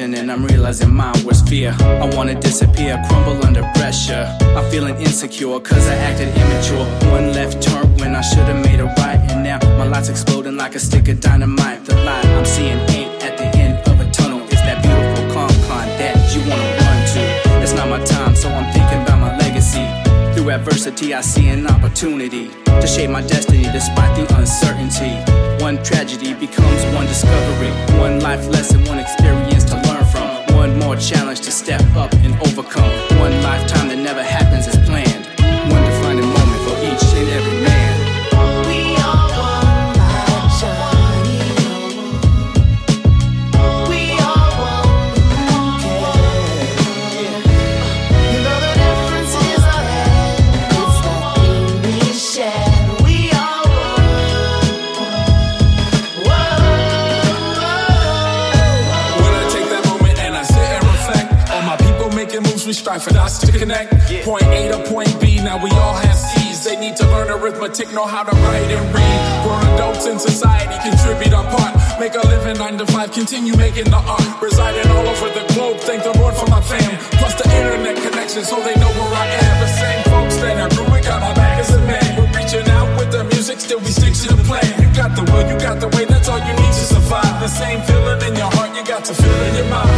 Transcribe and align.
passion 0.00 0.14
and 0.14 0.30
I'm 0.30 0.44
realizing 0.44 0.94
mine 0.94 1.24
was 1.24 1.42
fear. 1.42 1.74
I 1.80 2.06
wanna 2.16 2.34
disappear, 2.34 3.02
crumble 3.08 3.44
under 3.44 3.62
pressure. 3.74 4.26
I'm 4.56 4.70
feeling 4.70 4.96
insecure 4.96 5.60
cause 5.60 5.86
I 5.88 5.94
acted 5.94 6.28
immature. 6.28 6.86
One 7.10 7.32
left 7.32 7.62
turn 7.62 7.86
when 7.98 8.14
I 8.14 8.20
should've 8.20 8.64
made 8.64 8.80
a 8.80 8.86
right, 8.98 9.20
and 9.30 9.42
now 9.42 9.58
my 9.78 9.86
life's 9.86 10.08
exploding 10.08 10.56
like 10.56 10.74
a 10.74 10.78
stick 10.78 11.08
of 11.08 11.20
dynamite. 11.20 11.84
The 11.84 11.96
light 12.04 12.24
I'm 12.26 12.44
seeing 12.44 12.78
ain't 12.96 13.22
at 13.22 13.36
the 13.36 13.48
end 13.58 13.76
of 13.88 14.00
a 14.00 14.10
tunnel. 14.10 14.40
It's 14.44 14.62
that 14.62 14.82
beautiful 14.82 15.24
calm 15.34 15.50
con 15.66 15.86
that 16.00 16.16
you 16.34 16.40
wanna 16.48 16.70
run 16.80 16.98
to. 17.14 17.62
It's 17.62 17.74
not 17.74 17.88
my 17.88 18.02
time, 18.04 18.34
so 18.34 18.48
I'm 18.48 18.72
thinking 18.72 19.02
about 19.02 19.20
my 19.20 19.36
legacy. 19.38 19.86
Through 20.34 20.50
adversity, 20.50 21.14
I 21.14 21.20
see 21.20 21.48
an 21.48 21.66
opportunity 21.66 22.50
to 22.64 22.86
shape 22.86 23.10
my 23.10 23.22
destiny 23.22 23.64
despite 23.64 24.12
the 24.16 24.24
uncertainty. 24.36 25.12
One 25.62 25.82
tragedy 25.82 26.32
becomes 26.34 26.80
one 26.94 27.06
discovery, 27.06 27.69
and 32.76 32.99
making 62.60 62.68
we 62.68 62.72
strive 62.72 63.02
for 63.02 63.10
dots 63.10 63.38
to 63.38 63.52
connect. 63.52 63.92
Point 64.24 64.44
A 64.44 64.68
to 64.68 64.90
point 64.90 65.20
B, 65.20 65.36
now 65.36 65.62
we 65.62 65.70
all 65.70 65.94
have 65.94 66.16
C's. 66.16 66.64
They 66.64 66.76
need 66.76 66.96
to 66.96 67.06
learn 67.06 67.30
arithmetic, 67.30 67.92
know 67.92 68.04
how 68.06 68.22
to 68.22 68.34
write 68.36 68.70
and 68.70 68.94
read. 68.94 69.20
Grown 69.44 69.64
adults 69.74 70.06
in 70.06 70.18
society 70.18 70.76
contribute 70.82 71.32
our 71.32 71.44
part. 71.56 71.72
Make 72.00 72.14
a 72.14 72.26
living 72.26 72.58
nine 72.58 72.76
to 72.78 72.86
five, 72.86 73.12
continue 73.12 73.56
making 73.56 73.88
the 73.90 73.96
art. 73.96 74.42
Residing 74.42 74.90
all 74.92 75.06
over 75.06 75.28
the 75.28 75.44
globe, 75.54 75.78
thank 75.88 76.02
the 76.02 76.12
Lord 76.18 76.34
for 76.34 76.48
my 76.48 76.60
fam. 76.60 76.98
Plus 77.20 77.34
the 77.40 77.48
internet 77.48 77.96
connection, 77.96 78.44
so 78.44 78.56
they 78.60 78.74
know 78.76 78.92
where 78.98 79.12
I 79.14 79.26
am. 79.26 79.54
The 79.60 79.72
same 79.80 80.02
folks 80.12 80.36
that 80.42 80.56
I 80.60 80.68
grew 80.74 80.84
with 80.92 81.04
got 81.04 81.20
my 81.20 81.34
back 81.34 81.60
as 81.60 81.72
a 81.72 81.80
man. 81.80 82.08
We're 82.18 82.32
reaching 82.36 82.68
out 82.68 82.88
with 82.98 83.10
the 83.12 83.24
music, 83.24 83.60
still 83.60 83.80
we 83.80 83.92
stick 83.92 84.12
to 84.28 84.36
the 84.36 84.44
plan. 84.44 84.68
You 84.82 84.88
got 84.94 85.16
the 85.16 85.24
will, 85.32 85.46
you 85.48 85.56
got 85.58 85.80
the 85.80 85.88
way, 85.96 86.04
that's 86.04 86.28
all 86.28 86.38
you 86.38 86.54
need 86.60 86.74
to 86.80 86.84
survive. 86.92 87.40
The 87.40 87.48
same 87.48 87.80
feeling 87.88 88.20
in 88.28 88.36
your 88.36 88.50
heart, 88.52 88.76
you 88.76 88.84
got 88.84 89.04
to 89.04 89.14
feel 89.14 89.40
in 89.48 89.54
your 89.56 89.70
mind. 89.72 89.89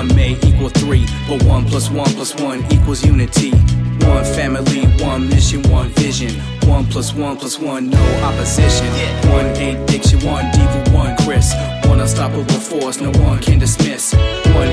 One 0.00 0.16
may 0.16 0.32
equal 0.46 0.70
three, 0.70 1.04
but 1.28 1.42
one 1.42 1.66
plus 1.66 1.90
one 1.90 2.10
plus 2.14 2.34
one 2.40 2.64
equals 2.72 3.04
unity. 3.04 3.50
One 3.50 4.24
family, 4.24 4.86
one 5.04 5.28
mission, 5.28 5.60
one 5.64 5.90
vision. 5.90 6.40
One 6.66 6.86
plus 6.86 7.12
one 7.12 7.36
plus 7.36 7.58
one, 7.58 7.90
no 7.90 8.00
opposition. 8.24 8.86
One 9.28 9.44
A. 9.60 9.76
Diction, 9.84 10.24
one 10.24 10.50
D-Voo, 10.52 10.96
one 10.96 11.14
Chris. 11.18 11.52
One 11.84 12.00
unstoppable 12.00 12.44
force, 12.44 12.98
no 12.98 13.10
one 13.20 13.40
can 13.40 13.58
dismiss. 13.58 14.14
One 14.14 14.68